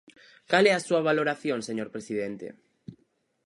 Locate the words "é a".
0.71-0.85